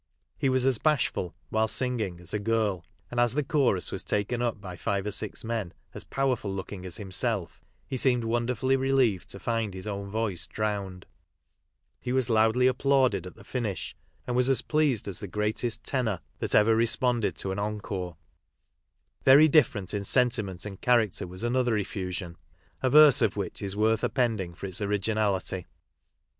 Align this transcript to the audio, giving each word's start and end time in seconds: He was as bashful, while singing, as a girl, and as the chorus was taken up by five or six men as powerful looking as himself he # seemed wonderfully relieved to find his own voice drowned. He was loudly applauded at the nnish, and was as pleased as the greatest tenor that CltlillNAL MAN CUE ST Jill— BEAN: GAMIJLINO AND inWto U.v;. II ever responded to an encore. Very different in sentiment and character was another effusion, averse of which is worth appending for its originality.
He 0.35 0.49
was 0.49 0.65
as 0.65 0.79
bashful, 0.79 1.35
while 1.51 1.67
singing, 1.67 2.19
as 2.19 2.33
a 2.33 2.39
girl, 2.39 2.83
and 3.11 3.19
as 3.19 3.35
the 3.35 3.43
chorus 3.43 3.91
was 3.91 4.03
taken 4.03 4.41
up 4.41 4.59
by 4.59 4.75
five 4.75 5.05
or 5.05 5.11
six 5.11 5.43
men 5.43 5.75
as 5.93 6.03
powerful 6.05 6.51
looking 6.51 6.87
as 6.87 6.97
himself 6.97 7.63
he 7.87 7.97
# 7.97 7.97
seemed 7.97 8.23
wonderfully 8.23 8.75
relieved 8.75 9.29
to 9.29 9.37
find 9.37 9.75
his 9.75 9.85
own 9.85 10.09
voice 10.09 10.47
drowned. 10.47 11.05
He 11.99 12.11
was 12.11 12.31
loudly 12.31 12.65
applauded 12.65 13.27
at 13.27 13.35
the 13.35 13.43
nnish, 13.43 13.93
and 14.25 14.35
was 14.35 14.49
as 14.49 14.63
pleased 14.63 15.07
as 15.07 15.19
the 15.19 15.27
greatest 15.27 15.83
tenor 15.83 16.21
that 16.39 16.47
CltlillNAL 16.47 16.49
MAN 16.49 16.49
CUE 16.49 16.49
ST 16.49 16.51
Jill— 16.51 16.51
BEAN: 16.51 16.51
GAMIJLINO 16.51 16.51
AND 16.51 16.51
inWto 16.51 16.51
U.v;. 16.51 16.57
II 16.57 16.59
ever 16.71 16.75
responded 16.75 17.35
to 17.37 17.51
an 17.51 17.59
encore. 17.59 18.17
Very 19.23 19.47
different 19.47 19.93
in 19.93 20.03
sentiment 20.03 20.65
and 20.65 20.81
character 20.81 21.27
was 21.27 21.43
another 21.43 21.77
effusion, 21.77 22.37
averse 22.81 23.21
of 23.21 23.37
which 23.37 23.61
is 23.61 23.77
worth 23.77 24.03
appending 24.03 24.55
for 24.55 24.65
its 24.65 24.81
originality. 24.81 25.67